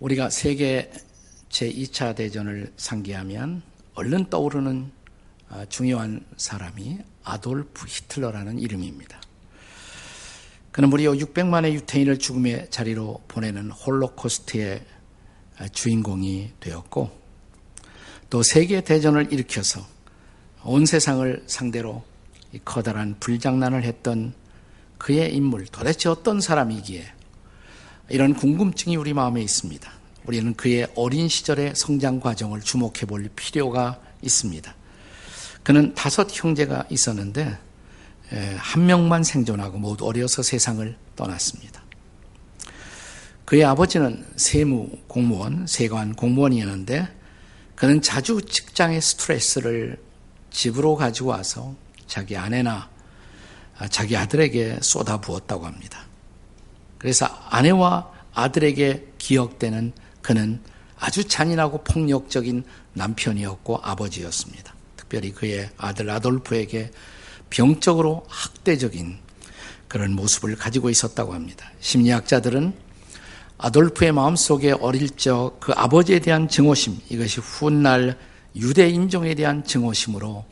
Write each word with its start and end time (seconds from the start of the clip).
우리가 0.00 0.28
세계 0.30 0.90
제2차 1.48 2.14
대전을 2.14 2.72
상기하면 2.76 3.62
얼른 3.94 4.28
떠오르는 4.28 4.90
아, 5.48 5.64
중요한 5.66 6.24
사람이 6.36 6.98
아돌프 7.24 7.86
히틀러라는 7.86 8.58
이름입니다. 8.58 9.20
그는 10.72 10.90
무려 10.90 11.12
600만의 11.12 11.72
유태인을 11.72 12.18
죽음의 12.18 12.68
자리로 12.70 13.22
보내는 13.28 13.70
홀로코스트의 13.70 14.84
아, 15.58 15.68
주인공이 15.68 16.52
되었고 16.60 17.10
또 18.28 18.42
세계 18.42 18.82
대전을 18.82 19.32
일으켜서 19.32 19.86
온 20.62 20.84
세상을 20.84 21.44
상대로 21.46 22.04
커다란 22.64 23.16
불장난을 23.18 23.84
했던 23.84 24.34
그의 24.98 25.34
인물 25.34 25.66
도대체 25.66 26.08
어떤 26.08 26.40
사람이기에 26.40 27.15
이런 28.08 28.34
궁금증이 28.34 28.96
우리 28.96 29.12
마음에 29.12 29.42
있습니다. 29.42 29.90
우리는 30.26 30.54
그의 30.54 30.86
어린 30.94 31.28
시절의 31.28 31.74
성장 31.74 32.20
과정을 32.20 32.60
주목해 32.60 33.06
볼 33.08 33.28
필요가 33.34 34.00
있습니다. 34.22 34.74
그는 35.62 35.94
다섯 35.94 36.28
형제가 36.30 36.84
있었는데 36.88 37.58
한 38.58 38.86
명만 38.86 39.24
생존하고 39.24 39.78
모두 39.78 40.06
어려서 40.06 40.42
세상을 40.42 40.96
떠났습니다. 41.16 41.82
그의 43.44 43.64
아버지는 43.64 44.24
세무 44.36 44.88
공무원, 45.08 45.66
세관 45.66 46.14
공무원이었는데 46.14 47.08
그는 47.74 48.02
자주 48.02 48.40
직장의 48.40 49.00
스트레스를 49.00 50.00
집으로 50.50 50.94
가지고 50.94 51.30
와서 51.30 51.74
자기 52.06 52.36
아내나 52.36 52.88
자기 53.90 54.16
아들에게 54.16 54.78
쏟아 54.80 55.20
부었다고 55.20 55.66
합니다. 55.66 56.05
그래서 56.98 57.26
아내와 57.50 58.10
아들에게 58.34 59.12
기억되는 59.18 59.92
그는 60.22 60.60
아주 60.98 61.26
잔인하고 61.26 61.84
폭력적인 61.84 62.64
남편이었고 62.94 63.80
아버지였습니다. 63.82 64.74
특별히 64.96 65.32
그의 65.32 65.70
아들 65.76 66.10
아돌프에게 66.10 66.90
병적으로 67.50 68.24
학대적인 68.28 69.18
그런 69.88 70.12
모습을 70.12 70.56
가지고 70.56 70.90
있었다고 70.90 71.32
합니다. 71.32 71.70
심리학자들은 71.80 72.74
아돌프의 73.58 74.12
마음속에 74.12 74.72
어릴 74.72 75.10
적 75.10 75.58
그 75.60 75.72
아버지에 75.72 76.18
대한 76.18 76.48
증오심, 76.48 76.98
이것이 77.08 77.40
훗날 77.40 78.18
유대 78.56 78.88
인종에 78.88 79.34
대한 79.34 79.64
증오심으로 79.64 80.44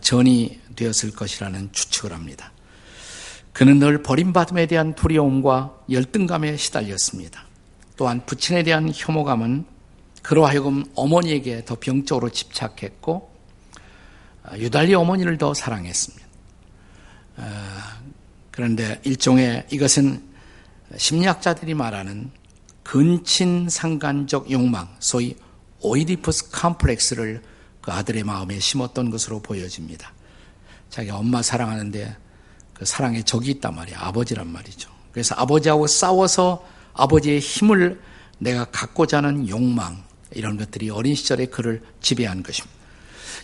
전이 0.00 0.60
되었을 0.76 1.10
것이라는 1.12 1.70
추측을 1.72 2.12
합니다. 2.12 2.52
그는 3.54 3.78
늘 3.78 4.02
버림받음에 4.02 4.66
대한 4.66 4.94
두려움과 4.96 5.84
열등감에 5.88 6.56
시달렸습니다. 6.56 7.44
또한 7.96 8.26
부친에 8.26 8.64
대한 8.64 8.90
혐오감은 8.92 9.64
그로 10.22 10.44
하여금 10.44 10.84
어머니에게 10.96 11.64
더 11.64 11.76
병적으로 11.78 12.30
집착했고 12.30 13.32
유달리 14.56 14.94
어머니를 14.94 15.38
더 15.38 15.54
사랑했습니다. 15.54 16.26
그런데 18.50 19.00
일종의 19.04 19.66
이것은 19.70 20.20
심리학자들이 20.96 21.74
말하는 21.74 22.32
근친 22.82 23.68
상간적 23.68 24.50
욕망, 24.50 24.88
소위 24.98 25.36
오이디푸스 25.80 26.50
컴플렉스를 26.50 27.40
그 27.80 27.92
아들의 27.92 28.24
마음에 28.24 28.58
심었던 28.58 29.10
것으로 29.10 29.40
보여집니다. 29.42 30.12
자기 30.90 31.10
엄마 31.10 31.40
사랑하는데 31.40 32.23
그 32.74 32.84
사랑의 32.84 33.24
적이 33.24 33.52
있단 33.52 33.74
말이야. 33.74 33.98
아버지란 34.00 34.48
말이죠. 34.48 34.90
그래서 35.12 35.34
아버지하고 35.36 35.86
싸워서 35.86 36.66
아버지의 36.92 37.40
힘을 37.40 38.00
내가 38.38 38.64
갖고자 38.66 39.18
하는 39.18 39.48
욕망, 39.48 40.04
이런 40.32 40.56
것들이 40.56 40.90
어린 40.90 41.14
시절에 41.14 41.46
그를 41.46 41.82
지배한 42.00 42.42
것입니다. 42.42 42.74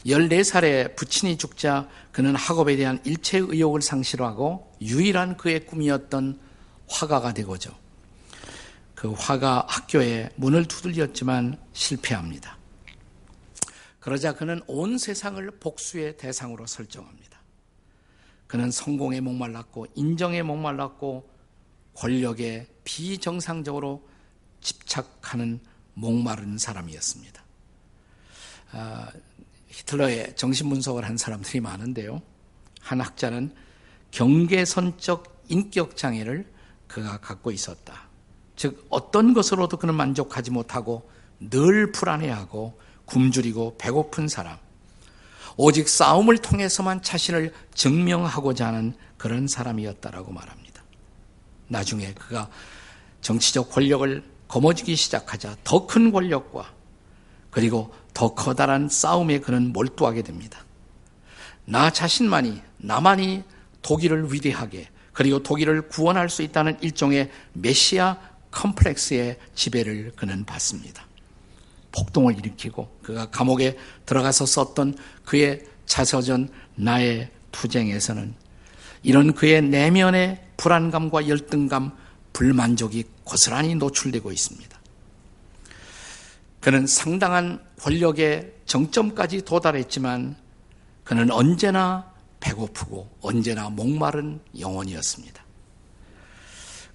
14살에 0.06 0.96
부친이 0.96 1.38
죽자 1.38 1.88
그는 2.12 2.34
학업에 2.34 2.76
대한 2.76 3.00
일체 3.04 3.38
의욕을 3.38 3.82
상실하고 3.82 4.72
유일한 4.80 5.36
그의 5.36 5.66
꿈이었던 5.66 6.40
화가가 6.88 7.34
되고죠. 7.34 7.70
그 8.94 9.12
화가 9.12 9.66
학교에 9.68 10.30
문을 10.36 10.66
두들렸지만 10.66 11.58
실패합니다. 11.72 12.58
그러자 14.00 14.34
그는 14.34 14.62
온 14.66 14.98
세상을 14.98 15.48
복수의 15.60 16.16
대상으로 16.16 16.66
설정합니다. 16.66 17.29
그는 18.50 18.72
성공에 18.72 19.20
목말랐고 19.20 19.86
인정에 19.94 20.42
목말랐고 20.42 21.30
권력에 21.94 22.66
비정상적으로 22.82 24.04
집착하는 24.60 25.60
목마른 25.94 26.58
사람이었습니다. 26.58 27.44
아, 28.72 29.08
히틀러의 29.68 30.34
정신분석을 30.34 31.04
한 31.04 31.16
사람들이 31.16 31.60
많은데요. 31.60 32.20
한 32.80 33.00
학자는 33.00 33.54
경계선적 34.10 35.44
인격장애를 35.46 36.52
그가 36.88 37.20
갖고 37.20 37.52
있었다. 37.52 38.08
즉, 38.56 38.84
어떤 38.90 39.32
것으로도 39.32 39.76
그는 39.76 39.94
만족하지 39.94 40.50
못하고 40.50 41.08
늘 41.38 41.92
불안해하고 41.92 42.80
굶주리고 43.04 43.76
배고픈 43.78 44.26
사람. 44.26 44.58
오직 45.62 45.90
싸움을 45.90 46.38
통해서만 46.38 47.02
자신을 47.02 47.52
증명하고자 47.74 48.68
하는 48.68 48.94
그런 49.18 49.46
사람이었다라고 49.46 50.32
말합니다. 50.32 50.82
나중에 51.68 52.14
그가 52.14 52.48
정치적 53.20 53.70
권력을 53.70 54.24
거머쥐기 54.48 54.96
시작하자 54.96 55.58
더 55.62 55.86
큰 55.86 56.12
권력과 56.12 56.72
그리고 57.50 57.92
더 58.14 58.34
커다란 58.34 58.88
싸움에 58.88 59.40
그는 59.40 59.74
몰두하게 59.74 60.22
됩니다. 60.22 60.64
나 61.66 61.90
자신만이, 61.90 62.62
나만이 62.78 63.44
독일을 63.82 64.32
위대하게, 64.32 64.88
그리고 65.12 65.42
독일을 65.42 65.88
구원할 65.88 66.30
수 66.30 66.40
있다는 66.40 66.78
일종의 66.80 67.30
메시아 67.52 68.16
컴플렉스의 68.50 69.38
지배를 69.54 70.12
그는 70.16 70.46
받습니다. 70.46 71.04
폭동을 71.92 72.38
일으키고 72.38 72.98
그가 73.02 73.30
감옥에 73.30 73.76
들어가서 74.06 74.46
썼던 74.46 74.96
그의 75.24 75.64
자서전 75.86 76.48
나의 76.76 77.30
투쟁에서는 77.52 78.34
이런 79.02 79.34
그의 79.34 79.62
내면의 79.62 80.40
불안감과 80.56 81.28
열등감, 81.28 81.92
불만족이 82.32 83.04
고스란히 83.24 83.74
노출되고 83.74 84.30
있습니다. 84.30 84.80
그는 86.60 86.86
상당한 86.86 87.64
권력의 87.80 88.52
정점까지 88.66 89.42
도달했지만 89.44 90.36
그는 91.04 91.30
언제나 91.30 92.12
배고프고 92.38 93.08
언제나 93.22 93.70
목마른 93.70 94.40
영혼이었습니다. 94.58 95.42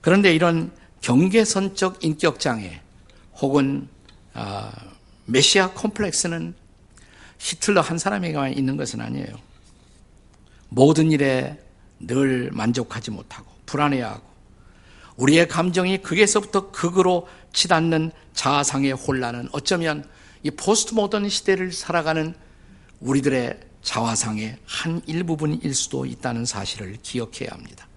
그런데 0.01 0.33
이런 0.33 0.71
경계선적 1.01 2.03
인격장애 2.03 2.81
혹은 3.41 3.87
아, 3.87 3.94
메시아 5.25 5.71
콤플렉스는 5.71 6.53
히틀러 7.39 7.81
한 7.81 7.97
사람에게만 7.97 8.57
있는 8.57 8.77
것은 8.77 9.01
아니에요. 9.01 9.27
모든 10.69 11.11
일에 11.11 11.59
늘 11.99 12.49
만족하지 12.51 13.11
못하고 13.11 13.49
불안해하고 13.65 14.23
우리의 15.17 15.47
감정이 15.47 16.01
극에서부터 16.01 16.71
극으로 16.71 17.27
치닫는 17.53 18.11
자아상의 18.33 18.91
혼란은 18.91 19.49
어쩌면 19.51 20.07
이 20.43 20.51
포스트 20.51 20.93
모던 20.93 21.29
시대를 21.29 21.71
살아가는 21.71 22.35
우리들의 22.99 23.59
자화상의 23.81 24.57
한 24.65 25.01
일부분일 25.05 25.73
수도 25.73 26.05
있다는 26.05 26.45
사실을 26.45 26.97
기억해야 27.01 27.49
합니다. 27.51 27.87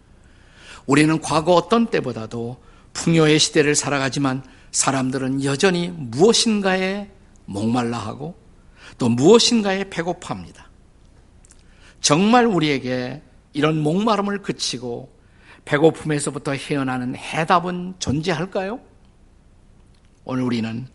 우리는 0.87 1.21
과거 1.21 1.55
어떤 1.55 1.87
때보다도 1.87 2.62
풍요의 2.93 3.39
시대를 3.39 3.75
살아가지만 3.75 4.43
사람들은 4.70 5.44
여전히 5.44 5.88
무엇인가에 5.88 7.09
목말라하고 7.47 8.37
또 8.99 9.09
무엇인가에 9.09 9.88
배고파합니다. 9.91 10.69
정말 12.00 12.47
우리에게 12.47 13.23
이런 13.53 13.81
목마름을 13.81 14.43
그치고 14.43 15.12
배고픔에서부터 15.65 16.53
헤어나는 16.53 17.17
해답은 17.17 17.94
존재할까요? 17.99 18.81
오늘 20.25 20.43
우리는 20.43 20.87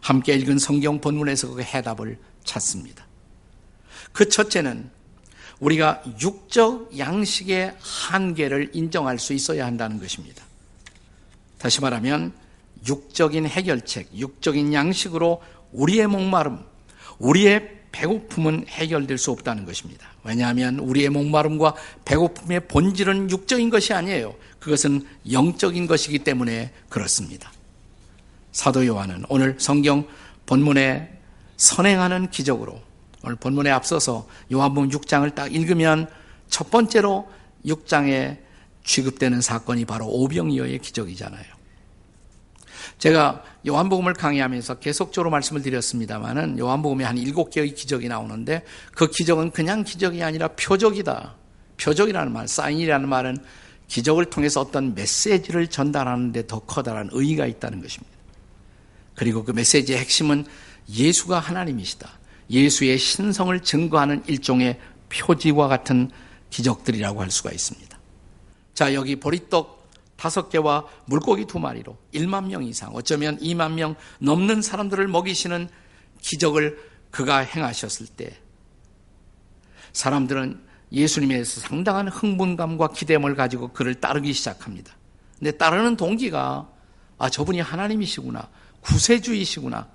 함께 0.00 0.34
읽은 0.34 0.58
성경 0.58 1.00
본문에서 1.00 1.54
그 1.54 1.62
해답을 1.62 2.18
찾습니다. 2.44 3.06
그 4.12 4.28
첫째는 4.28 4.90
우리가 5.60 6.02
육적 6.20 6.96
양식의 6.98 7.76
한계를 7.80 8.70
인정할 8.74 9.18
수 9.18 9.32
있어야 9.32 9.66
한다는 9.66 9.98
것입니다. 9.98 10.44
다시 11.58 11.80
말하면 11.80 12.32
육적인 12.86 13.46
해결책, 13.46 14.10
육적인 14.14 14.72
양식으로 14.72 15.42
우리의 15.72 16.06
목마름, 16.06 16.60
우리의 17.18 17.78
배고픔은 17.92 18.66
해결될 18.68 19.18
수 19.18 19.30
없다는 19.30 19.64
것입니다. 19.64 20.08
왜냐하면 20.22 20.78
우리의 20.78 21.08
목마름과 21.08 21.74
배고픔의 22.04 22.68
본질은 22.68 23.30
육적인 23.30 23.70
것이 23.70 23.92
아니에요. 23.92 24.34
그것은 24.58 25.06
영적인 25.30 25.86
것이기 25.86 26.20
때문에 26.20 26.72
그렇습니다. 26.88 27.50
사도 28.52 28.86
요한은 28.86 29.24
오늘 29.28 29.56
성경 29.58 30.06
본문에 30.46 31.18
선행하는 31.56 32.30
기적으로 32.30 32.80
오늘 33.24 33.36
본문에 33.36 33.70
앞서서 33.70 34.28
요한복음 34.52 34.90
6장을 34.90 35.34
딱 35.34 35.52
읽으면 35.52 36.08
첫 36.48 36.70
번째로 36.70 37.28
6장에 37.66 38.38
취급되는 38.84 39.40
사건이 39.40 39.84
바로 39.84 40.06
오병이어의 40.06 40.78
기적이잖아요. 40.78 41.57
제가 42.98 43.44
요한복음을 43.66 44.12
강의하면서 44.14 44.80
계속적으로 44.80 45.30
말씀을 45.30 45.62
드렸습니다만은 45.62 46.58
요한복음에 46.58 47.04
한 47.04 47.16
일곱 47.16 47.50
개의 47.50 47.74
기적이 47.74 48.08
나오는데 48.08 48.64
그 48.92 49.08
기적은 49.08 49.52
그냥 49.52 49.84
기적이 49.84 50.22
아니라 50.22 50.48
표적이다. 50.48 51.34
표적이라는 51.80 52.32
말, 52.32 52.48
사인이라는 52.48 53.08
말은 53.08 53.38
기적을 53.86 54.26
통해서 54.26 54.60
어떤 54.60 54.94
메시지를 54.94 55.68
전달하는 55.68 56.32
데 56.32 56.42
더 56.46 56.58
커다란 56.60 57.08
의의가 57.12 57.46
있다는 57.46 57.80
것입니다. 57.80 58.16
그리고 59.14 59.44
그 59.44 59.52
메시지의 59.52 59.98
핵심은 59.98 60.44
예수가 60.90 61.38
하나님이시다. 61.38 62.08
예수의 62.50 62.98
신성을 62.98 63.60
증거하는 63.60 64.22
일종의 64.26 64.78
표지와 65.08 65.68
같은 65.68 66.10
기적들이라고 66.50 67.20
할 67.20 67.30
수가 67.30 67.50
있습니다. 67.50 67.98
자, 68.74 68.94
여기 68.94 69.16
보리떡 69.16 69.77
다섯 70.18 70.48
개와 70.48 70.84
물고기 71.06 71.44
두 71.46 71.60
마리로 71.60 71.96
1만 72.12 72.48
명 72.48 72.64
이상, 72.64 72.90
어쩌면 72.92 73.38
2만 73.38 73.74
명 73.74 73.94
넘는 74.18 74.62
사람들을 74.62 75.06
먹이시는 75.06 75.68
기적을 76.20 76.76
그가 77.12 77.38
행하셨을 77.38 78.06
때 78.08 78.36
사람들은 79.92 80.60
예수님에 80.90 81.34
대해서 81.34 81.60
상당한 81.60 82.08
흥분감과 82.08 82.88
기대감을 82.88 83.36
가지고 83.36 83.68
그를 83.68 83.94
따르기 83.94 84.32
시작합니다. 84.32 84.92
근데 85.38 85.52
따르는 85.52 85.96
동기가 85.96 86.68
아, 87.18 87.30
저분이 87.30 87.60
하나님이시구나. 87.60 88.48
구세주이시구나. 88.80 89.88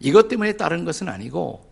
이것 0.00 0.28
때문에 0.28 0.56
따른 0.56 0.84
것은 0.84 1.08
아니고 1.08 1.70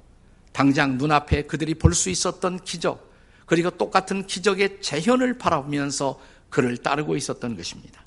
당장 0.52 0.98
눈앞에 0.98 1.42
그들이 1.46 1.74
볼 1.74 1.94
수 1.94 2.10
있었던 2.10 2.64
기적, 2.64 3.10
그리고 3.46 3.70
똑같은 3.70 4.26
기적의 4.26 4.82
재현을 4.82 5.38
바라보면서 5.38 6.18
그를 6.52 6.76
따르고 6.76 7.16
있었던 7.16 7.56
것입니다. 7.56 8.04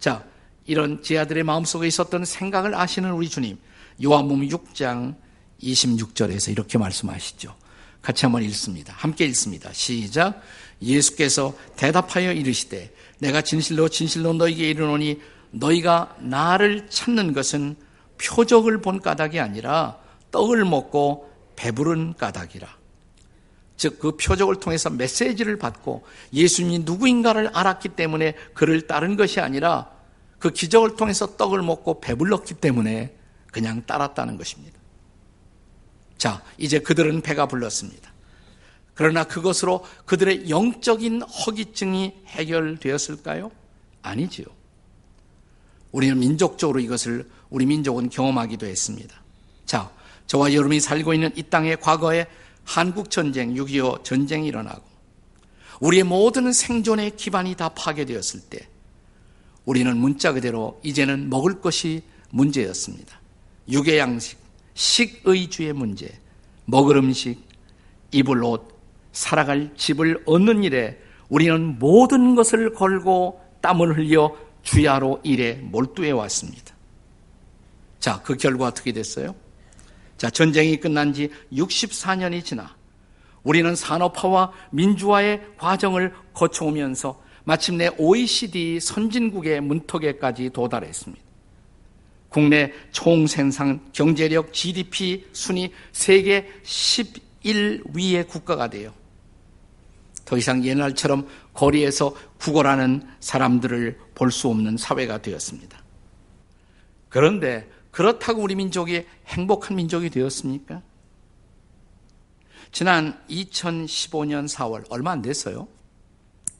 자, 0.00 0.24
이런 0.66 1.02
제 1.02 1.16
아들의 1.16 1.44
마음속에 1.44 1.86
있었던 1.86 2.24
생각을 2.24 2.74
아시는 2.74 3.12
우리 3.12 3.28
주님, 3.28 3.58
요한복음 4.02 4.48
6장 4.48 5.14
26절에서 5.62 6.50
이렇게 6.50 6.78
말씀하시죠. 6.78 7.54
같이 8.02 8.26
한번 8.26 8.42
읽습니다. 8.42 8.92
함께 8.96 9.24
읽습니다. 9.26 9.72
시작. 9.72 10.42
예수께서 10.82 11.56
대답하여 11.76 12.32
이르시되 12.32 12.92
내가 13.20 13.40
진실로 13.40 13.88
진실로 13.88 14.32
너희에게 14.32 14.70
이르노니 14.70 15.20
너희가 15.52 16.16
나를 16.18 16.88
찾는 16.90 17.34
것은 17.34 17.76
표적을 18.20 18.82
본 18.82 19.00
까닭이 19.00 19.38
아니라 19.38 19.96
떡을 20.32 20.64
먹고 20.64 21.30
배부른 21.54 22.14
까닭이라. 22.14 22.83
즉, 23.76 23.98
그 23.98 24.16
표적을 24.16 24.56
통해서 24.56 24.90
메시지를 24.90 25.58
받고 25.58 26.04
예수님이 26.32 26.80
누구인가를 26.80 27.48
알았기 27.48 27.90
때문에 27.90 28.34
그를 28.54 28.86
따른 28.86 29.16
것이 29.16 29.40
아니라 29.40 29.90
그 30.38 30.50
기적을 30.50 30.96
통해서 30.96 31.36
떡을 31.36 31.62
먹고 31.62 32.00
배불렀기 32.00 32.54
때문에 32.54 33.14
그냥 33.50 33.84
따랐다는 33.86 34.36
것입니다. 34.36 34.78
자, 36.18 36.42
이제 36.58 36.78
그들은 36.78 37.22
배가 37.22 37.46
불렀습니다. 37.46 38.12
그러나 38.94 39.24
그것으로 39.24 39.84
그들의 40.06 40.48
영적인 40.50 41.22
허기증이 41.22 42.14
해결되었을까요? 42.26 43.50
아니지요. 44.02 44.46
우리는 45.92 46.18
민족적으로 46.18 46.80
이것을 46.80 47.28
우리 47.50 47.66
민족은 47.66 48.10
경험하기도 48.10 48.66
했습니다. 48.66 49.16
자, 49.66 49.90
저와 50.26 50.52
여러분이 50.52 50.80
살고 50.80 51.14
있는 51.14 51.30
이 51.36 51.42
땅의 51.42 51.80
과거에 51.80 52.26
한국 52.64 53.10
전쟁, 53.10 53.54
6.25 53.54 54.04
전쟁이 54.04 54.48
일어나고 54.48 54.82
우리의 55.80 56.04
모든 56.04 56.52
생존의 56.52 57.16
기반이 57.16 57.54
다 57.56 57.68
파괴되었을 57.68 58.40
때 58.48 58.68
우리는 59.64 59.96
문자 59.96 60.32
그대로 60.32 60.80
이제는 60.82 61.30
먹을 61.30 61.60
것이 61.60 62.02
문제였습니다. 62.30 63.20
육의 63.68 63.98
양식, 63.98 64.38
식의주의 64.74 65.72
문제, 65.72 66.18
먹을 66.66 66.96
음식, 66.96 67.38
입을 68.12 68.42
옷, 68.42 68.74
살아갈 69.12 69.72
집을 69.76 70.22
얻는 70.26 70.64
일에 70.64 71.00
우리는 71.28 71.78
모든 71.78 72.34
것을 72.34 72.74
걸고 72.74 73.40
땀을 73.60 73.96
흘려 73.96 74.36
주야로 74.62 75.20
일에 75.22 75.54
몰두해 75.54 76.10
왔습니다. 76.10 76.74
자, 78.00 78.20
그 78.22 78.36
결과 78.36 78.66
어떻게 78.66 78.92
됐어요? 78.92 79.34
자, 80.16 80.30
전쟁이 80.30 80.78
끝난 80.78 81.12
지 81.12 81.30
64년이 81.52 82.44
지나 82.44 82.74
우리는 83.42 83.74
산업화와 83.74 84.52
민주화의 84.70 85.42
과정을 85.58 86.14
거쳐오면서 86.32 87.22
마침내 87.44 87.90
OECD 87.98 88.80
선진국의 88.80 89.60
문턱에까지 89.60 90.50
도달했습니다. 90.50 91.22
국내 92.30 92.72
총생산 92.90 93.80
경제력 93.92 94.52
GDP 94.52 95.26
순위 95.32 95.70
세계 95.92 96.50
11위의 96.64 98.26
국가가 98.26 98.68
되어 98.68 98.92
더 100.24 100.36
이상 100.36 100.64
옛날처럼 100.64 101.28
거리에서 101.52 102.16
구걸하는 102.38 103.06
사람들을 103.20 103.98
볼 104.14 104.30
수 104.30 104.48
없는 104.48 104.78
사회가 104.78 105.18
되었습니다. 105.18 105.78
그런데 107.08 107.68
그렇다고 107.94 108.42
우리 108.42 108.56
민족이 108.56 109.06
행복한 109.28 109.76
민족이 109.76 110.10
되었습니까? 110.10 110.82
지난 112.72 113.24
2015년 113.30 114.48
4월, 114.48 114.84
얼마 114.90 115.12
안 115.12 115.22
됐어요. 115.22 115.68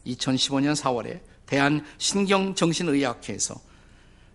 2015년 0.06 0.76
4월에 0.76 1.22
대한 1.46 1.84
신경정신의학회에서 1.98 3.60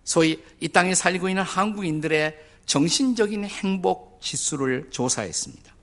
소위 0.04 0.42
이 0.60 0.68
땅에 0.68 0.94
살고 0.94 1.30
있는 1.30 1.42
한국인들의 1.42 2.36
정신적인 2.66 3.46
행복 3.46 4.20
지수를 4.20 4.90
조사했습니다. 4.90 5.74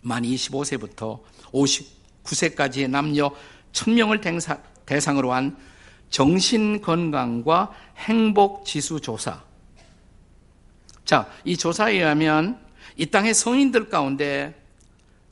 만 0.00 0.22
25세부터 0.22 1.20
59세까지의 1.52 2.88
남녀 2.88 3.30
1000명을 3.72 4.22
대상으로 4.86 5.34
한 5.34 5.58
정신건강과 6.08 7.72
행복지수 7.98 9.02
조사. 9.02 9.44
자, 11.06 11.30
이 11.44 11.56
조사에 11.56 11.94
의하면 11.94 12.60
이 12.96 13.06
땅의 13.06 13.32
성인들 13.32 13.88
가운데 13.88 14.60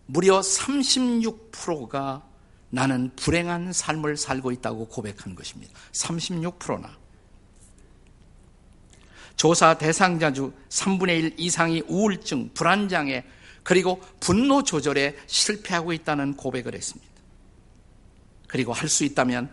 무려 0.06 0.40
36%가 0.40 2.22
나는 2.70 3.10
불행한 3.16 3.72
삶을 3.72 4.16
살고 4.16 4.52
있다고 4.52 4.86
고백한 4.86 5.34
것입니다. 5.34 5.72
36%나. 5.92 6.96
조사 9.36 9.76
대상자 9.76 10.32
중 10.32 10.54
3분의 10.68 11.08
1 11.18 11.34
이상이 11.38 11.82
우울증, 11.88 12.50
불안장애, 12.54 13.24
그리고 13.64 14.00
분노 14.20 14.62
조절에 14.62 15.16
실패하고 15.26 15.92
있다는 15.92 16.36
고백을 16.36 16.74
했습니다. 16.74 17.12
그리고 18.46 18.72
할 18.72 18.88
수 18.88 19.04
있다면 19.04 19.50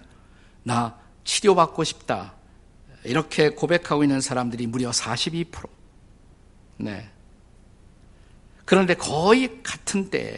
나 0.61 0.99
치료받고 1.23 1.83
싶다. 1.83 2.35
이렇게 3.05 3.49
고백하고 3.49 4.03
있는 4.03 4.21
사람들이 4.21 4.67
무려 4.67 4.91
42%. 4.91 5.80
네. 6.81 7.09
그런데 8.65 8.93
거의 8.93 9.61
같은 9.63 10.09
때에 10.09 10.37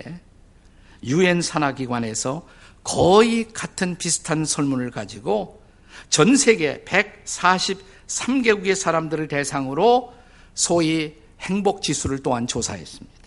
유엔 1.03 1.41
산하기관에서 1.41 2.47
거의 2.83 3.51
같은 3.53 3.97
비슷한 3.97 4.45
설문을 4.45 4.91
가지고 4.91 5.61
전 6.09 6.35
세계 6.35 6.83
143개국의 6.83 8.75
사람들을 8.75 9.27
대상으로 9.27 10.13
소위 10.53 11.15
행복 11.41 11.81
지수를 11.81 12.19
또한 12.19 12.47
조사했습니다. 12.47 13.23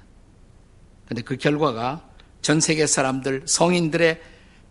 근데 1.09 1.23
그 1.23 1.37
결과가 1.37 2.09
전 2.43 2.61
세계 2.61 2.87
사람들, 2.87 3.45
성인들의 3.47 4.21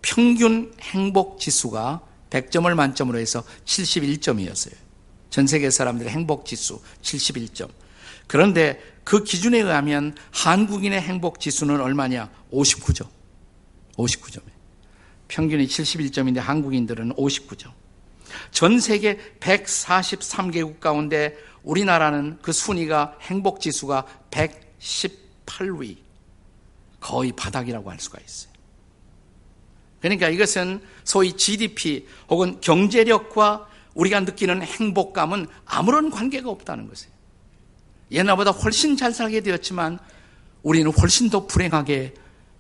평균 0.02 0.74
행복 0.82 1.40
지수가 1.40 2.02
100점을 2.30 2.74
만점으로 2.74 3.18
해서 3.18 3.44
71점이었어요. 3.66 4.74
전 5.30 5.48
세계 5.48 5.70
사람들의 5.70 6.12
행복 6.12 6.46
지수 6.46 6.82
71점. 7.02 7.70
그런데 8.28 8.82
그 9.04 9.24
기준에 9.24 9.60
의하면 9.60 10.16
한국인의 10.32 11.00
행복 11.02 11.40
지수는 11.40 11.80
얼마냐? 11.80 12.30
59점. 12.52 13.08
59점에. 13.98 14.44
평균이 15.28 15.68
71점인데 15.68 16.38
한국인들은 16.38 17.14
59점. 17.14 17.72
전 18.52 18.80
세계 18.80 19.18
143개국 19.40 20.80
가운데 20.80 21.38
우리나라는 21.64 22.40
그 22.42 22.52
순위가 22.52 23.18
행복 23.22 23.60
지수가 23.60 24.06
118위. 24.32 25.98
거의 27.00 27.32
바닥이라고 27.32 27.92
할 27.92 28.00
수가 28.00 28.20
있어요. 28.26 28.52
그러니까 30.02 30.30
이것은 30.30 30.82
소위 31.04 31.34
GDP 31.34 32.08
혹은 32.30 32.60
경제력과 32.62 33.68
우리가 33.94 34.20
느끼는 34.22 34.62
행복감은 34.62 35.48
아무런 35.66 36.10
관계가 36.10 36.50
없다는 36.50 36.88
것이에요. 36.88 37.15
옛날보다 38.12 38.52
훨씬 38.52 38.96
잘 38.96 39.14
살게 39.14 39.42
되었지만 39.42 40.00
우리는 40.64 40.92
훨씬 40.92 41.30
더 41.30 41.46
불행하게 41.48 42.14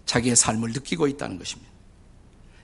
자기의 0.05 0.35
삶을 0.35 0.71
느끼고 0.73 1.07
있다는 1.07 1.37
것입니다. 1.37 1.71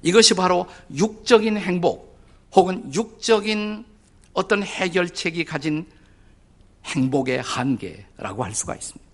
이것이 0.03 0.33
바로 0.33 0.67
육적인 0.95 1.57
행복 1.57 2.17
혹은 2.53 2.93
육적인 2.93 3.85
어떤 4.33 4.63
해결책이 4.63 5.45
가진 5.45 5.85
행복의 6.85 7.41
한계라고 7.41 8.43
할 8.43 8.53
수가 8.53 8.75
있습니다. 8.75 9.11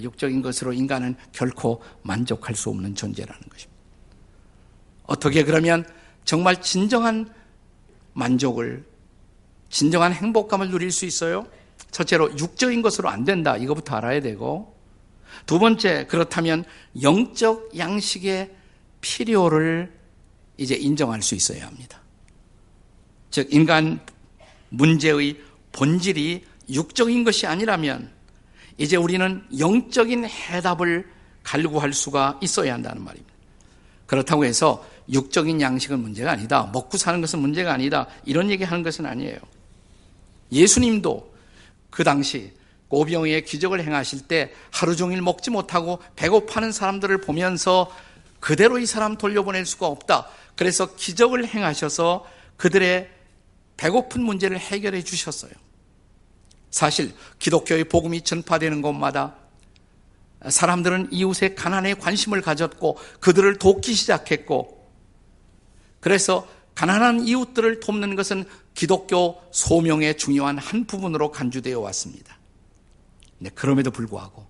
육적인 0.00 0.42
것으로 0.42 0.72
인간은 0.72 1.16
결코 1.32 1.82
만족할 2.02 2.54
수 2.54 2.70
없는 2.70 2.94
존재라는 2.94 3.40
것입니다. 3.48 3.82
어떻게 5.04 5.44
그러면 5.44 5.84
정말 6.24 6.60
진정한 6.62 7.32
만족을, 8.14 8.84
진정한 9.68 10.12
행복감을 10.12 10.70
누릴 10.70 10.90
수 10.90 11.04
있어요? 11.04 11.46
첫째로 11.92 12.36
육적인 12.36 12.82
것으로 12.82 13.08
안 13.08 13.24
된다. 13.24 13.56
이거부터 13.56 13.96
알아야 13.96 14.20
되고, 14.20 14.74
두 15.46 15.58
번째, 15.58 16.06
그렇다면 16.08 16.64
영적 17.00 17.76
양식의 17.76 18.50
필요를 19.00 19.92
이제 20.56 20.74
인정할 20.74 21.22
수 21.22 21.34
있어야 21.34 21.66
합니다. 21.66 22.00
즉, 23.30 23.52
인간 23.52 24.00
문제의 24.70 25.38
본질이 25.72 26.44
육적인 26.70 27.24
것이 27.24 27.46
아니라면 27.46 28.10
이제 28.78 28.96
우리는 28.96 29.42
영적인 29.58 30.24
해답을 30.24 31.08
갈구할 31.42 31.92
수가 31.92 32.38
있어야 32.42 32.74
한다는 32.74 33.04
말입니다. 33.04 33.32
그렇다고 34.06 34.44
해서 34.44 34.86
육적인 35.10 35.60
양식은 35.60 36.00
문제가 36.00 36.32
아니다. 36.32 36.70
먹고 36.72 36.96
사는 36.96 37.20
것은 37.20 37.40
문제가 37.40 37.72
아니다. 37.72 38.06
이런 38.24 38.50
얘기 38.50 38.64
하는 38.64 38.82
것은 38.82 39.06
아니에요. 39.06 39.38
예수님도 40.52 41.31
그 41.92 42.02
당시 42.02 42.52
고병의 42.88 43.44
기적을 43.44 43.84
행하실 43.84 44.26
때 44.26 44.52
하루 44.70 44.96
종일 44.96 45.22
먹지 45.22 45.50
못하고 45.50 46.00
배고파는 46.16 46.72
사람들을 46.72 47.20
보면서 47.20 47.94
그대로 48.40 48.78
이 48.78 48.86
사람 48.86 49.16
돌려보낼 49.16 49.64
수가 49.64 49.86
없다. 49.86 50.26
그래서 50.56 50.96
기적을 50.96 51.46
행하셔서 51.46 52.26
그들의 52.56 53.08
배고픈 53.76 54.22
문제를 54.22 54.58
해결해 54.58 55.02
주셨어요. 55.04 55.52
사실 56.70 57.14
기독교의 57.38 57.84
복음이 57.84 58.22
전파되는 58.22 58.82
곳마다 58.82 59.36
사람들은 60.48 61.08
이웃의 61.12 61.54
가난에 61.54 61.94
관심을 61.94 62.40
가졌고 62.40 62.98
그들을 63.20 63.58
돕기 63.58 63.94
시작했고 63.94 64.82
그래서 66.00 66.48
가난한 66.74 67.26
이웃들을 67.26 67.80
돕는 67.80 68.16
것은 68.16 68.44
기독교 68.74 69.42
소명의 69.52 70.16
중요한 70.16 70.58
한 70.58 70.86
부분으로 70.86 71.30
간주되어 71.30 71.78
왔습니다. 71.80 72.38
네, 73.38 73.50
그럼에도 73.54 73.90
불구하고 73.90 74.46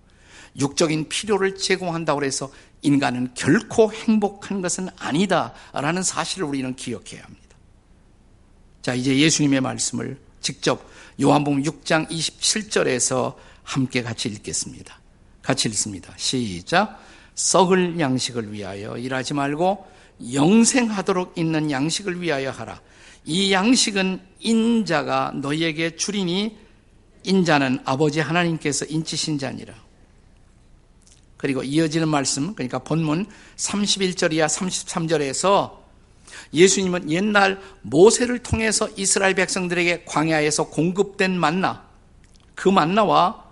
육적인 0.57 1.09
필요를 1.09 1.55
제공한다고 1.57 2.23
해서 2.23 2.51
인간은 2.81 3.33
결코 3.33 3.91
행복한 3.91 4.61
것은 4.61 4.89
아니다라는 4.97 6.03
사실을 6.03 6.47
우리는 6.47 6.75
기억해야 6.75 7.23
합니다. 7.23 7.43
자, 8.81 8.93
이제 8.93 9.17
예수님의 9.17 9.61
말씀을 9.61 10.19
직접 10.41 10.85
요한복음 11.21 11.63
6장 11.63 12.09
27절에서 12.09 13.35
함께 13.63 14.03
같이 14.03 14.29
읽겠습니다. 14.29 14.99
같이 15.41 15.69
읽습니다. 15.69 16.13
시작. 16.17 17.01
썩을 17.35 17.99
양식을 17.99 18.51
위하여 18.51 18.97
일하지 18.97 19.33
말고 19.33 19.87
영생하도록 20.33 21.37
있는 21.37 21.71
양식을 21.71 22.21
위하여 22.21 22.51
하라. 22.51 22.81
이 23.25 23.51
양식은 23.51 24.21
인자가 24.39 25.31
너희에게 25.35 25.95
주리니 25.95 26.57
인자는 27.23 27.79
아버지 27.85 28.19
하나님께서 28.19 28.85
인치신 28.85 29.37
자니라. 29.37 29.73
그리고 31.37 31.63
이어지는 31.63 32.07
말씀, 32.07 32.53
그러니까 32.53 32.79
본문 32.79 33.25
31절 33.57 34.33
이야 34.33 34.47
33절에서 34.47 35.77
예수님은 36.53 37.11
옛날 37.11 37.61
모세를 37.81 38.39
통해서 38.39 38.89
이스라엘 38.95 39.35
백성들에게 39.35 40.05
광야에서 40.05 40.69
공급된 40.69 41.37
만나, 41.37 41.85
그 42.55 42.69
만나와 42.69 43.43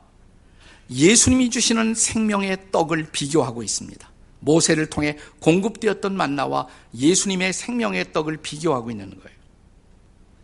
예수님이 0.90 1.50
주시는 1.50 1.96
생명의 1.96 2.72
떡을 2.72 3.10
비교하고 3.12 3.64
있습니다. 3.64 4.11
모세를 4.42 4.88
통해 4.88 5.18
공급되었던 5.40 6.16
만나와 6.16 6.68
예수님의 6.96 7.54
생명의 7.54 8.12
떡을 8.12 8.38
비교하고 8.38 8.92
있는 8.92 9.10
거예요. 9.10 9.38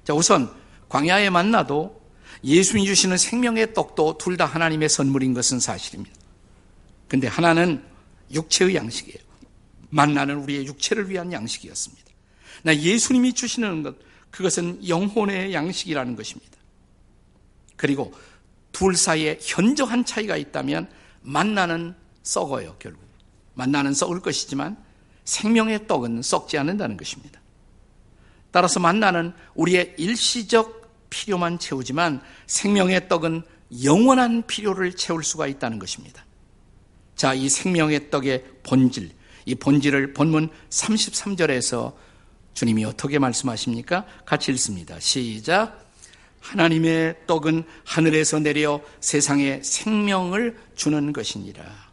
자, 0.03 0.13
우선 0.13 0.49
광야의 0.89 1.29
만나도 1.29 1.99
예수님이 2.43 2.87
주시는 2.87 3.17
생명의 3.17 3.73
떡도 3.73 4.17
둘 4.17 4.37
다 4.37 4.45
하나님의 4.45 4.87
선물인 4.87 5.33
것은 5.33 5.59
사실입니다. 5.59 6.15
근데 7.07 7.27
하나는 7.27 7.83
육체의 8.31 8.75
양식이에요. 8.75 9.17
만나는 9.89 10.37
우리의 10.37 10.67
육체를 10.67 11.09
위한 11.09 11.31
양식이었습니다. 11.31 12.05
나 12.63 12.75
예수님이 12.75 13.33
주시는 13.33 13.83
것, 13.83 13.95
그것은 14.29 14.87
영혼의 14.87 15.53
양식이라는 15.53 16.15
것입니다. 16.15 16.57
그리고 17.75 18.13
둘 18.71 18.95
사이에 18.95 19.39
현저한 19.41 20.05
차이가 20.05 20.37
있다면 20.37 20.89
만나는 21.21 21.95
썩어요, 22.23 22.75
결국. 22.77 23.06
만나는 23.57 23.93
썩을 23.93 24.21
것이지만 24.21 24.77
생명의 25.25 25.87
떡은 25.87 26.21
썩지 26.21 26.57
않는다는 26.57 26.95
것입니다. 26.95 27.41
따라서 28.51 28.79
만나는 28.79 29.33
우리의 29.55 29.95
일시적 29.97 31.09
필요만 31.09 31.59
채우지만 31.59 32.21
생명의 32.45 33.09
떡은 33.09 33.41
영원한 33.83 34.45
필요를 34.45 34.93
채울 34.93 35.23
수가 35.23 35.47
있다는 35.47 35.79
것입니다. 35.79 36.23
자, 37.15 37.33
이 37.33 37.49
생명의 37.49 38.09
떡의 38.11 38.45
본질, 38.63 39.11
이 39.45 39.55
본질을 39.55 40.13
본문 40.13 40.49
33절에서 40.69 41.93
주님이 42.53 42.85
어떻게 42.85 43.17
말씀하십니까? 43.19 44.05
같이 44.25 44.51
읽습니다. 44.51 44.99
시작. 44.99 45.85
하나님의 46.39 47.25
떡은 47.25 47.63
하늘에서 47.83 48.39
내려 48.39 48.81
세상에 48.99 49.61
생명을 49.63 50.57
주는 50.75 51.11
것이니라. 51.11 51.86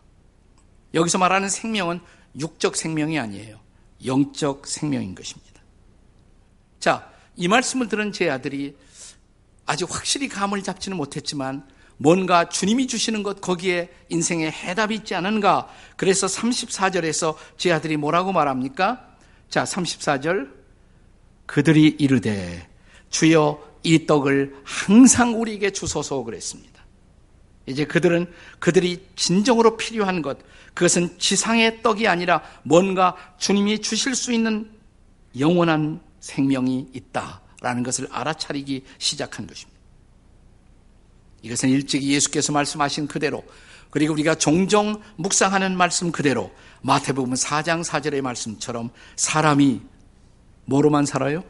여기서 0.95 1.19
말하는 1.19 1.49
생명은 1.49 2.01
육적 2.39 2.77
생명이 2.77 3.19
아니에요. 3.19 3.59
영적 4.05 4.67
생명인 4.67 5.15
것입니다. 5.15 5.61
자, 6.79 7.11
이 7.37 7.49
말씀을 7.49 7.89
들은 7.89 8.13
제 8.13 8.31
아들이 8.31 8.77
아직 9.67 9.91
확실히 9.91 10.29
감을 10.29 10.63
잡지는 10.63 10.97
못했지만 10.97 11.67
뭔가 11.97 12.49
주님이 12.49 12.87
주시는 12.87 13.23
것 13.23 13.41
거기에 13.41 13.91
인생에 14.09 14.51
해답이 14.51 14.95
있지 14.97 15.15
않은가? 15.15 15.69
그래서 15.97 16.27
34절에서 16.27 17.37
제 17.57 17.73
아들이 17.73 17.97
뭐라고 17.97 18.33
말합니까? 18.33 19.17
자, 19.49 19.65
34절. 19.65 20.53
그들이 21.47 21.97
이르되 21.99 22.69
주여 23.11 23.63
이 23.83 24.07
떡을 24.07 24.57
항상 24.65 25.41
우리에게 25.41 25.71
주소서 25.71 26.23
그랬습니다. 26.25 26.74
이제 27.67 27.85
그들은 27.85 28.31
그들이 28.59 29.07
진정으로 29.17 29.77
필요한 29.77 30.23
것, 30.23 30.39
그것은 30.75 31.19
지상의 31.19 31.83
떡이 31.83 32.07
아니라 32.09 32.43
뭔가 32.63 33.17
주님이 33.39 33.81
주실 33.81 34.15
수 34.15 34.33
있는 34.33 34.71
영원한 35.39 36.01
생명이 36.21 36.89
있다라는 36.93 37.83
것을 37.83 38.09
알아차리기 38.11 38.85
시작한 38.99 39.47
것입니다. 39.47 39.79
이것은 41.43 41.69
일찍이 41.69 42.13
예수께서 42.13 42.53
말씀하신 42.53 43.07
그대로 43.07 43.45
그리고 43.91 44.13
우리가 44.15 44.35
종종 44.35 45.01
묵상하는 45.17 45.77
말씀 45.77 46.11
그대로 46.11 46.51
마태복음 46.83 47.35
4장 47.35 47.85
4절의 47.85 48.23
말씀처럼 48.23 48.91
사람이 49.17 49.83
뭐로만 50.65 51.07
살아요? 51.07 51.45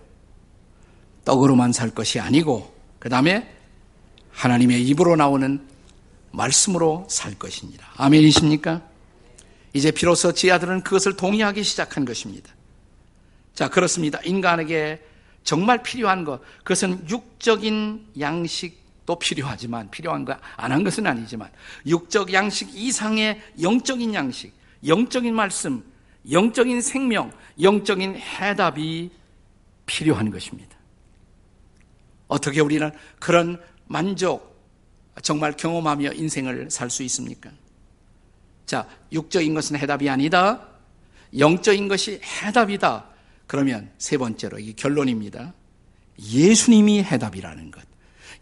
떡으로만 1.25 1.73
살 1.73 1.91
것이 1.91 2.21
아니고 2.21 2.75
그 2.99 3.09
다음에 3.09 3.57
하나님의 4.33 4.85
입으로 4.89 5.17
나오는 5.17 5.67
말씀으로 6.35 7.07
살 7.09 7.35
것입니다. 7.35 7.87
아멘이십니까? 7.97 8.83
이제 9.73 9.91
비로소 9.91 10.33
지 10.33 10.51
아들은 10.51 10.83
그것을 10.83 11.17
동의하기 11.17 11.63
시작한 11.63 12.05
것입니다. 12.05 12.53
자, 13.55 13.69
그렇습니다. 13.69 14.21
인간에게 14.25 15.01
정말 15.43 15.83
필요한 15.83 16.25
것, 16.25 16.41
그것은 16.59 17.09
육적인 17.09 18.07
양식 18.21 18.83
또 19.07 19.19
필요하지만 19.19 19.91
필요한 19.91 20.25
거 20.25 20.35
안 20.57 20.73
한 20.73 20.83
것은 20.83 21.07
아니지만 21.07 21.51
육적 21.87 22.33
양식 22.33 22.75
이상의 22.75 23.41
영적인 23.61 24.15
양식, 24.15 24.53
영적인 24.87 25.35
말씀, 25.35 25.85
영적인 26.31 26.81
생명, 26.81 27.31
영적인 27.61 28.17
해답이 28.17 29.11
필요한 29.85 30.31
것입니다. 30.31 30.75
어떻게 32.29 32.61
우리는 32.61 32.91
그런 33.21 33.61
만족 33.87 34.54
정말 35.23 35.57
경험하며 35.57 36.13
인생을 36.15 36.71
살 36.71 36.91
수 36.91 37.03
있습니까? 37.05 37.51
자, 38.67 38.89
육적인 39.13 39.55
것은 39.55 39.77
해답이 39.77 40.09
아니다. 40.09 40.67
영적인 41.39 41.89
것이 41.89 42.21
해답이다. 42.23 43.07
그러면 43.47 43.91
세 43.99 44.17
번째로 44.17 44.59
이 44.59 44.73
결론입니다. 44.75 45.53
예수님이 46.19 47.03
해답이라는 47.03 47.71
것. 47.71 47.83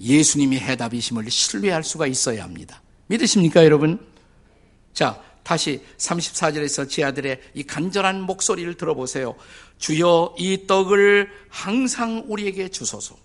예수님이 0.00 0.58
해답이심을 0.58 1.30
신뢰할 1.30 1.82
수가 1.84 2.06
있어야 2.06 2.44
합니다. 2.44 2.82
믿으십니까, 3.06 3.64
여러분? 3.64 3.98
자, 4.92 5.22
다시 5.42 5.82
34절에서 5.98 6.88
제 6.88 7.02
아들의 7.04 7.40
이 7.54 7.62
간절한 7.64 8.22
목소리를 8.22 8.74
들어보세요. 8.74 9.34
주여 9.78 10.36
이 10.38 10.66
떡을 10.66 11.30
항상 11.48 12.24
우리에게 12.28 12.68
주소서. 12.68 13.16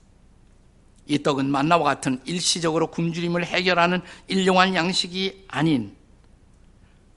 이 1.08 1.22
떡은 1.24 1.50
만나와 1.50 1.84
같은 1.84 2.20
일시적으로 2.26 2.88
굶주림을 2.88 3.46
해결하는 3.46 4.02
일용할 4.28 4.76
양식이 4.76 5.46
아닌 5.48 5.96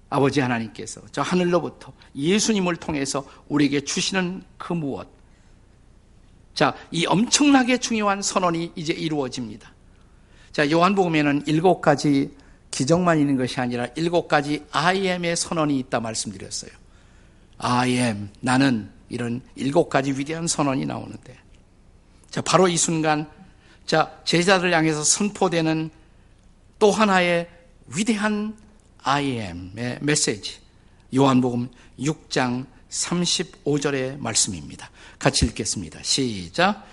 아버지 0.08 0.40
하나님께서 0.40 1.00
저 1.12 1.22
하늘로부터 1.22 1.92
예수님을 2.14 2.76
통해서 2.76 3.24
우리에게 3.48 3.82
주시는 3.82 4.42
그 4.58 4.72
무엇. 4.72 5.08
자, 6.54 6.74
이 6.90 7.06
엄청나게 7.06 7.78
중요한 7.78 8.20
선언이 8.20 8.72
이제 8.74 8.92
이루어집니다. 8.92 9.72
자, 10.52 10.68
요한복음에는 10.68 11.44
일곱 11.46 11.80
가지 11.80 12.34
기적만 12.72 13.18
있는 13.20 13.36
것이 13.36 13.60
아니라 13.60 13.86
일곱 13.94 14.28
가지 14.28 14.64
I 14.72 15.06
am의 15.06 15.36
선언이 15.36 15.78
있다 15.78 16.00
말씀드렸어요. 16.00 16.70
I 17.58 17.90
am, 17.92 18.30
나는 18.40 18.90
이런 19.08 19.42
일곱 19.54 19.88
가지 19.88 20.12
위대한 20.12 20.46
선언이 20.46 20.86
나오는데. 20.86 21.36
자, 22.30 22.40
바로 22.40 22.68
이 22.68 22.76
순간, 22.76 23.28
자, 23.90 24.08
제자들 24.22 24.72
향해서 24.72 25.02
선포되는 25.02 25.90
또 26.78 26.92
하나의 26.92 27.50
위대한 27.88 28.56
I 29.02 29.40
am의 29.40 29.98
메시지. 30.00 30.58
요한복음 31.12 31.68
6장 31.98 32.66
35절의 32.88 34.20
말씀입니다. 34.20 34.88
같이 35.18 35.44
읽겠습니다. 35.46 36.04
시작. 36.04 36.86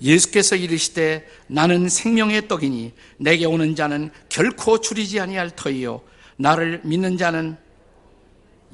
예수께서 0.00 0.54
이르시되 0.54 1.26
나는 1.48 1.88
생명의 1.88 2.46
떡이니 2.46 2.92
내게 3.16 3.44
오는 3.44 3.74
자는 3.74 4.12
결코 4.28 4.80
줄이지 4.80 5.18
아니할 5.18 5.50
터이요 5.50 6.02
나를 6.36 6.82
믿는 6.84 7.18
자는 7.18 7.56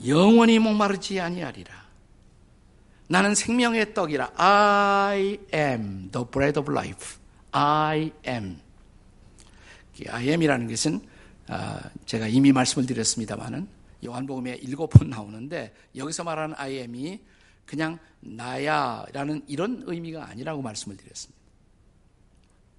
영원히 0.07 0.59
목마르지 0.59 1.19
아니하리라. 1.19 1.73
나는 3.09 3.35
생명의 3.35 3.95
떡이라. 3.95 4.33
I 4.37 5.39
am 5.55 6.11
the 6.13 6.27
bread 6.31 6.59
of 6.59 6.71
life. 6.71 7.24
I 7.57 8.11
am. 8.27 8.59
I 10.09 10.29
am이라는 10.29 10.67
것은 10.69 11.01
아, 11.47 11.81
제가 12.05 12.27
이미 12.27 12.51
말씀을 12.51 12.85
드렸습니다만은 12.85 13.69
요한복음에 14.05 14.57
일곱 14.57 14.89
번 14.89 15.11
나오는데 15.11 15.73
여기서 15.95 16.25
말하는 16.25 16.57
I 16.59 16.79
am이 16.79 17.21
그냥 17.65 17.99
나야라는 18.21 19.45
이런 19.47 19.85
의미가 19.87 20.29
아니라고 20.29 20.63
말씀을 20.63 20.97
드렸습니다. 20.97 21.41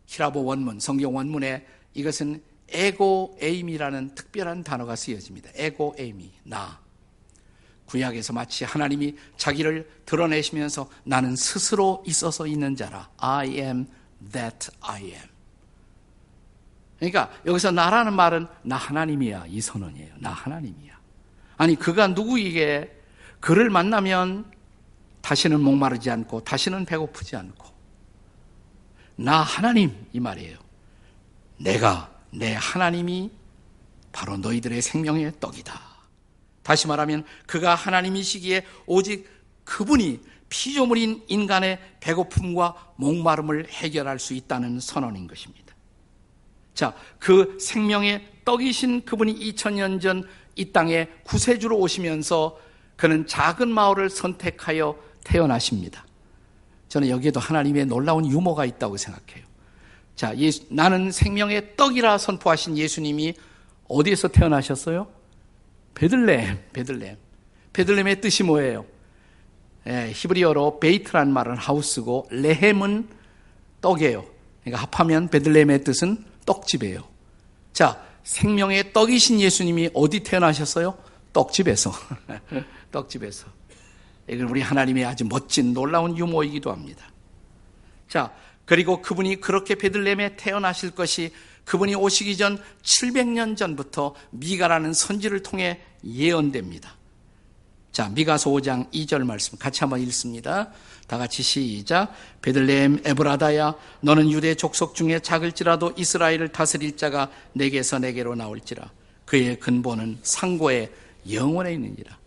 히라보 0.07 0.43
원문, 0.43 0.81
성경 0.81 1.15
원문에 1.15 1.65
이것은 1.93 2.43
에고 2.67 3.37
에임이라는 3.39 4.15
특별한 4.15 4.63
단어가 4.63 4.97
쓰여집니다. 4.97 5.51
에고 5.55 5.95
에임이 5.97 6.31
나. 6.43 6.81
구약에서 7.85 8.33
마치 8.33 8.65
하나님이 8.65 9.15
자기를 9.37 9.89
드러내시면서 10.05 10.89
나는 11.05 11.35
스스로 11.35 12.03
있어서 12.05 12.45
있는 12.45 12.75
자라. 12.75 13.09
I 13.17 13.59
am 13.59 13.87
that 14.31 14.69
I 14.81 15.03
am. 15.03 15.29
그러니까 16.97 17.31
여기서 17.45 17.71
나라는 17.71 18.13
말은 18.13 18.47
나 18.63 18.77
하나님이야 18.77 19.45
이 19.47 19.61
선언이에요. 19.61 20.15
나 20.19 20.31
하나님이야. 20.31 20.97
아니 21.57 21.75
그가 21.75 22.07
누구에게 22.07 22.91
그를 23.39 23.69
만나면 23.69 24.45
다시는 25.21 25.61
목마르지 25.61 26.09
않고 26.09 26.43
다시는 26.43 26.85
배고프지 26.85 27.35
않고 27.35 27.65
나 29.17 29.41
하나님 29.41 30.07
이 30.13 30.19
말이에요. 30.19 30.57
내가 31.57 32.11
내 32.31 32.53
하나님이 32.53 33.31
바로 34.11 34.37
너희들의 34.37 34.81
생명의 34.81 35.33
떡이다. 35.39 35.79
다시 36.63 36.87
말하면 36.87 37.25
그가 37.45 37.75
하나님이시기에 37.75 38.65
오직 38.85 39.29
그분이 39.63 40.21
피조물인 40.55 41.23
인간의 41.27 41.79
배고픔과 41.99 42.93
목마름을 42.95 43.67
해결할 43.69 44.19
수 44.19 44.33
있다는 44.33 44.79
선언인 44.79 45.27
것입니다. 45.27 45.75
자, 46.73 46.95
그 47.19 47.57
생명의 47.59 48.25
떡이신 48.45 49.05
그분이 49.05 49.33
2000년 49.53 50.01
전 50.01 50.23
이 50.55 50.71
땅에 50.71 51.07
구세주로 51.23 51.77
오시면서 51.77 52.57
그는 52.95 53.27
작은 53.27 53.69
마을을 53.69 54.09
선택하여 54.09 54.97
태어나십니다. 55.23 56.05
저는 56.87 57.09
여기에도 57.09 57.39
하나님의 57.39 57.85
놀라운 57.87 58.25
유머가 58.25 58.63
있다고 58.65 58.95
생각해요. 58.95 59.45
자, 60.15 60.35
예수, 60.37 60.63
나는 60.69 61.11
생명의 61.11 61.75
떡이라 61.75 62.17
선포하신 62.17 62.77
예수님이 62.77 63.33
어디에서 63.89 64.29
태어나셨어요? 64.29 65.07
베들레헴, 65.93 66.59
베들레헴. 66.71 67.17
베들레헴의 67.73 68.21
뜻이 68.21 68.43
뭐예요? 68.43 68.85
예, 69.87 70.11
히브리어로 70.13 70.79
בית란 70.79 71.31
말은 71.31 71.57
house고 71.57 72.27
לחם은 72.31 73.07
떡이에요. 73.81 74.25
그러니까 74.63 74.83
합하면 74.83 75.29
베들레헴의 75.29 75.83
뜻은 75.83 76.25
떡집이에요. 76.45 77.03
자, 77.73 78.03
생명의 78.23 78.93
떡이신 78.93 79.39
예수님이 79.39 79.91
어디 79.93 80.21
태어나셨어요? 80.21 80.97
떡집에서. 81.33 81.91
떡집에서. 82.91 83.47
이건 84.27 84.47
우리 84.49 84.61
하나님의 84.61 85.05
아주 85.05 85.25
멋진 85.25 85.73
놀라운 85.73 86.17
유머이기도 86.17 86.71
합니다. 86.71 87.05
자, 88.07 88.33
그리고 88.65 89.01
그분이 89.01 89.39
그렇게 89.39 89.75
베들렘에 89.75 90.37
태어나실 90.37 90.91
것이 90.91 91.31
그분이 91.65 91.95
오시기 91.95 92.37
전 92.37 92.59
700년 92.81 93.57
전부터 93.57 94.15
미가라는 94.31 94.93
선지를 94.93 95.43
통해 95.43 95.81
예언됩니다. 96.03 96.95
자, 97.95 98.09
미가서 98.09 98.49
5장 98.49 98.91
2절 98.91 99.23
말씀 99.23 99.57
같이 99.57 99.79
한번 99.79 100.01
읽습니다. 100.01 100.69
다 101.07 101.17
같이 101.17 101.41
시작. 101.41 102.11
베들레헴 102.41 103.03
에브라다야 103.05 103.73
너는 104.01 104.31
유대 104.31 104.53
족속 104.53 104.95
중에 104.95 105.19
작을지라도 105.19 105.93
이스라엘을 105.95 106.49
다스릴 106.49 106.97
자가 106.97 107.31
내게서 107.53 107.99
내게로 107.99 108.35
나올지라. 108.35 108.91
그의 109.23 109.61
근본은 109.61 110.17
상고의 110.23 110.91
영원에 111.31 111.71
있느니라. 111.71 112.17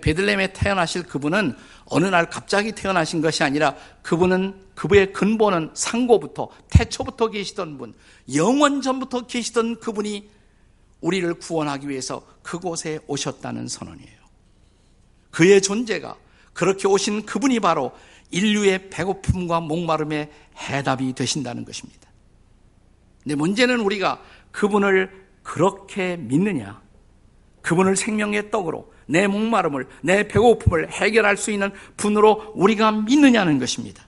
베들렘에 0.00 0.52
태어나실 0.52 1.04
그분은 1.04 1.54
어느 1.84 2.06
날 2.06 2.28
갑자기 2.28 2.72
태어나신 2.72 3.20
것이 3.20 3.44
아니라 3.44 3.76
그분은 4.02 4.62
그분의 4.74 5.12
근본은 5.12 5.70
상고부터 5.74 6.48
태초부터 6.70 7.30
계시던 7.30 7.78
분, 7.78 7.94
영원 8.34 8.82
전부터 8.82 9.28
계시던 9.28 9.78
그분이 9.78 10.28
우리를 11.02 11.32
구원하기 11.34 11.88
위해서 11.88 12.26
그곳에 12.42 12.98
오셨다는 13.06 13.68
선언이에요. 13.68 14.23
그의 15.34 15.60
존재가 15.60 16.16
그렇게 16.52 16.86
오신 16.86 17.26
그분이 17.26 17.58
바로 17.58 17.90
인류의 18.30 18.88
배고픔과 18.88 19.60
목마름의 19.60 20.30
해답이 20.56 21.12
되신다는 21.14 21.64
것입니다. 21.64 22.08
근데 23.20 23.34
문제는 23.34 23.80
우리가 23.80 24.22
그분을 24.52 25.10
그렇게 25.42 26.16
믿느냐? 26.16 26.80
그분을 27.62 27.96
생명의 27.96 28.52
떡으로 28.52 28.92
내 29.06 29.26
목마름을, 29.26 29.88
내 30.02 30.28
배고픔을 30.28 30.92
해결할 30.92 31.36
수 31.36 31.50
있는 31.50 31.72
분으로 31.96 32.52
우리가 32.54 32.92
믿느냐는 32.92 33.58
것입니다. 33.58 34.06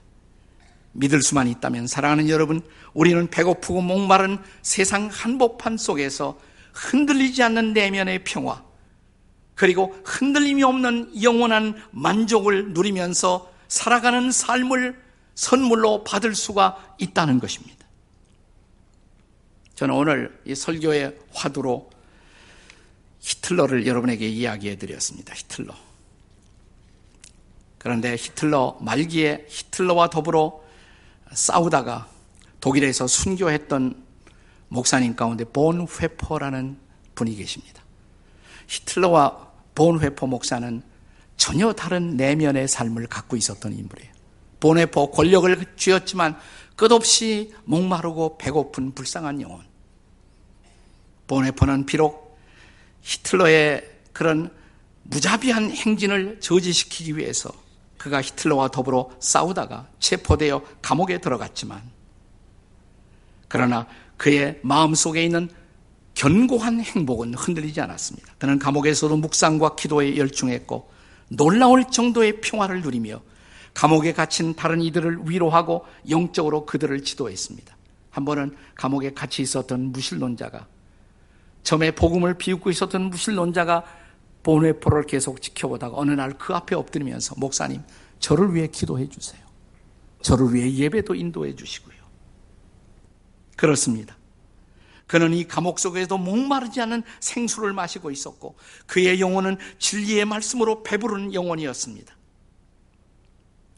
믿을 0.93 1.21
수만 1.21 1.49
있다면 1.49 1.87
사랑하는 1.87 2.29
여러분, 2.29 2.61
우리는 2.93 3.27
배고프고 3.27 3.81
목마른 3.81 4.37
세상 4.61 5.09
한복판 5.11 5.77
속에서 5.77 6.39
흔들리지 6.73 7.43
않는 7.43 7.73
내면의 7.73 8.23
평화, 8.23 8.66
그리고 9.57 9.99
흔들림이 10.05 10.63
없는 10.63 11.21
영원한 11.23 11.75
만족을 11.89 12.73
누리면서 12.73 13.51
살아가는 13.67 14.31
삶을 14.31 15.01
선물로 15.33 16.03
받을 16.03 16.35
수가 16.35 16.95
있다는 16.99 17.39
것입니다. 17.39 17.85
저는 19.73 19.95
오늘 19.95 20.39
이 20.45 20.53
설교의 20.53 21.17
화두로 21.33 21.89
히틀러를 23.19 23.87
여러분에게 23.87 24.27
이야기해 24.27 24.77
드렸습니다. 24.77 25.33
히틀러. 25.33 25.73
그런데 27.79 28.15
히틀러 28.15 28.77
말기에 28.79 29.47
히틀러와 29.49 30.11
더불어 30.11 30.61
싸우다가 31.33 32.07
독일에서 32.61 33.07
순교했던 33.07 34.05
목사님 34.69 35.15
가운데 35.15 35.45
본 35.45 35.87
회퍼라는 35.87 36.77
분이 37.15 37.35
계십니다. 37.35 37.81
히틀러와 38.67 39.46
본 39.77 39.99
회퍼 39.99 40.25
목사는 40.25 40.81
전혀 41.35 41.71
다른 41.71 42.17
내면의 42.17 42.67
삶을 42.67 43.05
갖고 43.05 43.37
있었던 43.37 43.73
인물이에요. 43.73 44.11
본 44.59 44.79
회퍼 44.79 45.11
권력을 45.11 45.55
쥐었지만 45.75 46.35
끝없이 46.75 47.53
목마르고 47.65 48.39
배고픈 48.39 48.93
불쌍한 48.95 49.39
영혼. 49.39 49.63
본 51.27 51.45
회퍼는 51.45 51.85
비록 51.85 52.39
히틀러의 53.03 53.87
그런 54.13 54.51
무자비한 55.03 55.69
행진을 55.69 56.39
저지시키기 56.39 57.15
위해서 57.15 57.51
그가 57.99 58.23
히틀러와 58.23 58.69
더불어 58.69 59.11
싸우다가 59.19 59.89
체포되어 59.99 60.63
감옥에 60.81 61.19
들어갔지만 61.19 61.83
그러나 63.47 63.85
그의 64.17 64.59
마음속에 64.63 65.23
있는 65.23 65.51
견고한 66.17 66.81
행복은 66.81 67.35
흔들리지 67.35 67.79
않았습니다. 67.79 68.33
그는 68.39 68.57
감옥에서도 68.57 69.15
묵상과 69.17 69.75
기도에 69.75 70.17
열중했고 70.17 70.89
놀라울 71.29 71.85
정도의 71.85 72.41
평화를 72.41 72.81
누리며 72.81 73.21
감옥에 73.75 74.13
갇힌 74.13 74.55
다른 74.55 74.81
이들을 74.81 75.29
위로하고 75.29 75.85
영적으로 76.09 76.65
그들을 76.65 77.03
지도했습니다. 77.03 77.77
한 78.09 78.25
번은 78.25 78.55
감옥에 78.73 79.13
같이 79.13 79.43
있었던 79.43 79.91
무신론자가 79.91 80.65
처음에 81.61 81.91
복음을 81.91 82.33
비웃고 82.33 82.71
있었던 82.71 83.11
무신론자가 83.11 83.83
본회포를 84.41 85.03
계속 85.03 85.39
지켜보다가 85.39 85.97
어느 85.97 86.11
날 86.11 86.33
그 86.39 86.55
앞에 86.55 86.75
엎드리면서 86.75 87.35
목사님 87.37 87.83
저를 88.17 88.55
위해 88.55 88.65
기도해 88.65 89.07
주세요. 89.07 89.45
저를 90.23 90.51
위해 90.51 90.73
예배도 90.73 91.13
인도해 91.13 91.55
주시고요. 91.55 91.95
그렇습니다. 93.55 94.16
그는 95.07 95.33
이 95.33 95.47
감옥 95.47 95.79
속에도 95.79 96.17
목마르지 96.17 96.81
않은 96.81 97.03
생수를 97.19 97.73
마시고 97.73 98.11
있었고 98.11 98.55
그의 98.85 99.19
영혼은 99.21 99.57
진리의 99.79 100.25
말씀으로 100.25 100.83
배부른 100.83 101.33
영혼이었습니다. 101.33 102.15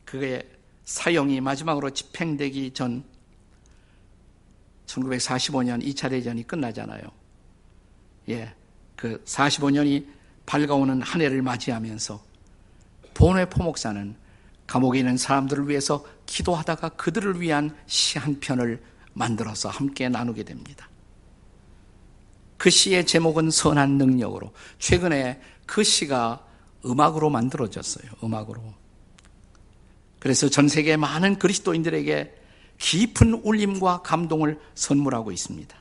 그의 0.06 0.50
사형이 0.86 1.40
마지막으로 1.40 1.92
집행되기 1.92 2.72
전 2.74 3.04
1945년 4.88 5.84
2차 5.84 6.10
대전이 6.10 6.48
끝나잖아요. 6.48 7.02
예. 8.30 8.56
그 8.96 9.24
45년이 9.24 10.08
밝아오는 10.48 11.02
한 11.04 11.22
해를 11.22 11.44
맞이하면서 11.44 12.24
본회 13.14 13.46
포목사는 13.46 14.16
감옥에 14.66 15.00
있는 15.00 15.16
사람들을 15.16 15.70
위해서 15.70 16.04
기도하다가 16.26 16.90
그들을 16.90 17.40
위한 17.40 17.76
시 17.86 18.18
한 18.18 18.40
편을 18.40 18.82
만들어서 19.14 19.70
함께 19.70 20.10
나누게 20.10 20.44
됩니다. 20.44 20.90
그 22.60 22.70
시의 22.70 23.06
제목은 23.06 23.50
선한 23.52 23.98
능력으로 23.98 24.52
최근에 24.80 25.42
그 25.66 25.82
시가 25.84 26.46
음악으로 26.86 27.30
만들어졌어요. 27.30 28.12
음악으로. 28.22 28.62
그래서 30.20 30.50
전 30.50 30.68
세계 30.68 30.98
많은 30.98 31.40
그리스도인들에게 31.40 32.36
깊은 32.78 33.42
울림과 33.46 34.02
감동을 34.02 34.60
선물하고 34.76 35.32
있습니다. 35.32 35.76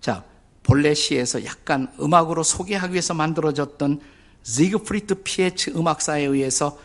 자, 0.00 0.24
본래 0.62 0.94
시에서 0.94 1.44
약간 1.44 1.92
음악으로 2.00 2.44
소개하기 2.44 2.92
위해서 2.92 3.12
만들어졌던 3.12 4.00
지그프리트 4.44 5.22
피에츠 5.24 5.70
음악사에 5.70 6.22
의해서 6.22 6.78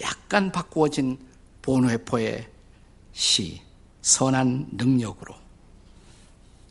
약간 0.00 0.52
바꾸어진 0.52 1.18
본회포의 1.62 2.46
시, 3.12 3.60
선한 4.02 4.68
능력으로 4.72 5.34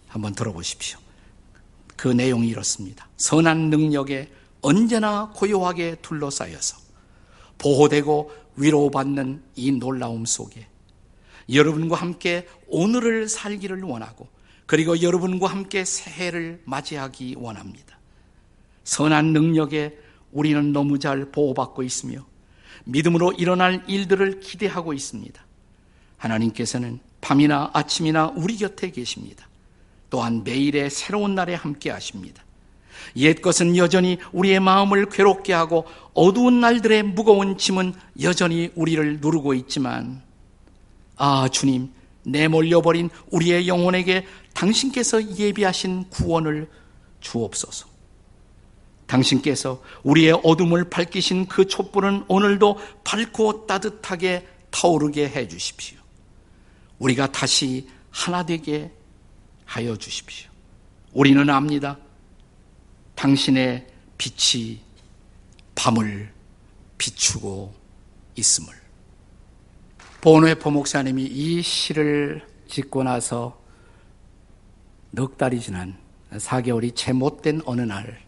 한번 0.08 0.34
들어보십시오. 0.34 1.09
그 2.00 2.08
내용이 2.08 2.48
이렇습니다. 2.48 3.10
선한 3.18 3.70
능력에 3.70 4.32
언제나 4.62 5.34
고요하게 5.36 5.98
둘러싸여서 6.02 6.78
보호되고 7.58 8.32
위로받는 8.56 9.44
이 9.58 9.74
놀라움 9.74 10.24
속에 10.24 10.66
여러분과 11.52 11.98
함께 11.98 12.48
오늘을 12.70 13.28
살기를 13.28 13.84
원하고 13.84 14.30
그리고 14.66 15.02
여러분과 15.02 15.48
함께 15.48 15.84
새해를 15.84 16.62
맞이하기 16.64 17.36
원합니다. 17.38 18.00
선한 18.86 19.34
능력에 19.34 19.98
우리는 20.32 20.72
너무 20.72 21.00
잘 21.00 21.30
보호받고 21.32 21.84
있으며 21.84 22.26
믿음으로 22.86 23.34
일어날 23.34 23.84
일들을 23.90 24.40
기대하고 24.40 24.94
있습니다. 24.94 25.46
하나님께서는 26.16 27.02
밤이나 27.20 27.72
아침이나 27.74 28.28
우리 28.38 28.56
곁에 28.56 28.90
계십니다. 28.90 29.49
또한 30.10 30.44
매일의 30.44 30.90
새로운 30.90 31.36
날에 31.36 31.54
함께 31.54 31.90
하십니다. 31.90 32.44
옛 33.16 33.42
것은 33.42 33.78
여전히 33.78 34.18
우리의 34.32 34.60
마음을 34.60 35.08
괴롭게 35.10 35.54
하고 35.54 35.86
어두운 36.14 36.60
날들의 36.62 37.04
무거운 37.04 37.58
짐은 37.58 37.94
여전히 38.22 38.72
우리를 38.76 39.20
누르고 39.20 39.54
있지만, 39.54 40.22
아, 41.16 41.48
주님, 41.50 41.92
내몰려버린 42.24 43.10
우리의 43.32 43.68
영혼에게 43.68 44.26
당신께서 44.54 45.38
예비하신 45.38 46.10
구원을 46.10 46.70
주옵소서. 47.22 47.88
당신께서 49.08 49.82
우리의 50.04 50.40
어둠을 50.44 50.90
밝히신 50.90 51.48
그 51.48 51.68
촛불은 51.68 52.26
오늘도 52.28 52.78
밝고 53.04 53.66
따뜻하게 53.66 54.46
타오르게 54.70 55.30
해 55.30 55.48
주십시오. 55.48 55.98
우리가 57.00 57.32
다시 57.32 57.88
하나 58.12 58.46
되게 58.46 58.92
하여 59.70 59.96
주십시오. 59.96 60.50
우리는 61.14 61.48
압니다. 61.48 61.96
당신의 63.14 63.86
빛이 64.18 64.80
밤을 65.76 66.34
비추고 66.98 67.72
있음을. 68.36 68.74
본회 70.22 70.56
포목사님이 70.56 71.24
이 71.24 71.62
시를 71.62 72.48
짓고 72.68 73.04
나서 73.04 73.62
넉 75.12 75.38
달이 75.38 75.60
지난 75.60 76.00
4개월이 76.32 76.96
채 76.96 77.14
못된 77.14 77.62
어느 77.66 77.82
날, 77.82 78.24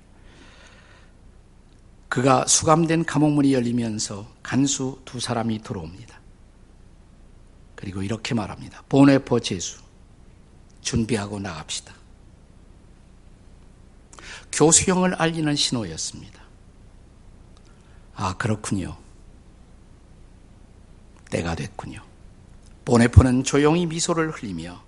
그가 2.08 2.45
수감된 2.45 3.06
감옥문이 3.06 3.54
열리면서 3.54 4.32
간수 4.43 5.01
두 5.06 5.19
사람이 5.19 5.63
들어옵니다. 5.63 6.19
그리고 7.75 8.04
이렇게 8.04 8.36
말합니다. 8.36 8.84
본회포 8.89 9.39
제수. 9.39 9.82
준비하고 10.82 11.39
나갑시다. 11.39 11.94
교수형을 14.52 15.15
알리는 15.15 15.56
신호였습니다. 15.56 16.41
아, 18.15 18.36
그렇군요. 18.38 18.98
때가 21.30 21.56
됐군요. 21.56 22.04
보네포는 22.86 23.44
조용히 23.44 23.86
미소를 23.86 24.32
흘리며 24.32 24.84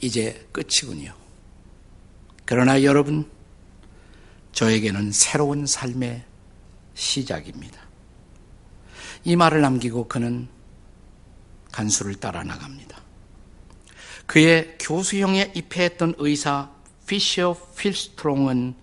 이제 0.00 0.48
끝이군요. 0.52 1.14
그러나 2.44 2.82
여러분, 2.82 3.30
저에게는 4.52 5.12
새로운 5.12 5.66
삶의 5.66 6.24
시작입니다. 6.94 7.80
이 9.24 9.36
말을 9.36 9.60
남기고 9.60 10.08
그는 10.08 10.48
간수를 11.70 12.16
따라 12.16 12.42
나갑니다. 12.42 13.07
그의 14.28 14.76
교수형에 14.78 15.52
입회했던 15.54 16.16
의사 16.18 16.70
피셔 17.06 17.56
필스트롱은 17.78 18.74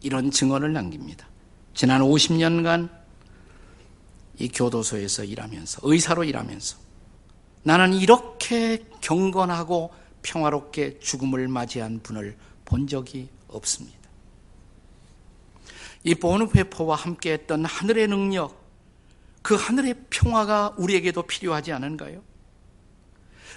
이런 0.00 0.30
증언을 0.30 0.72
남깁니다. 0.72 1.28
지난 1.74 2.00
50년간 2.00 2.88
이 4.38 4.48
교도소에서 4.48 5.24
일하면서 5.24 5.80
의사로 5.82 6.24
일하면서 6.24 6.78
나는 7.64 7.92
이렇게 7.92 8.82
경건하고 9.02 9.92
평화롭게 10.22 11.00
죽음을 11.00 11.48
맞이한 11.48 12.00
분을 12.02 12.34
본 12.64 12.86
적이 12.86 13.28
없습니다. 13.48 13.98
이 16.02 16.14
보누페퍼와 16.14 16.96
함께했던 16.96 17.66
하늘의 17.66 18.08
능력, 18.08 18.58
그 19.42 19.54
하늘의 19.54 19.96
평화가 20.08 20.76
우리에게도 20.78 21.24
필요하지 21.24 21.72
않은가요? 21.72 22.22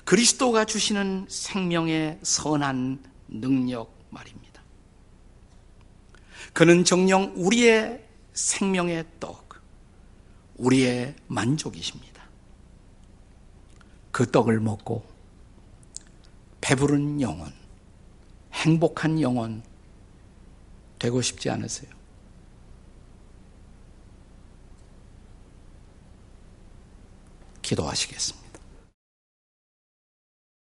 그리스도가 0.06 0.66
주시는 0.66 1.28
생명의 1.30 2.20
선한 2.24 3.04
능력 3.28 3.92
말입니다. 4.10 4.62
그는 6.54 6.84
정령 6.84 7.34
우리의 7.36 8.06
생명의 8.34 9.06
떡, 9.20 9.62
우리의 10.58 11.16
만족이십니다. 11.28 12.24
그 14.12 14.30
떡을 14.32 14.60
먹고 14.60 15.06
배부른 16.62 17.22
영혼, 17.22 17.54
행복한 18.54 19.22
영혼 19.22 19.62
되고 21.00 21.22
싶지 21.22 21.50
않으세요? 21.50 21.92
기도하시겠습니다. 27.62 28.47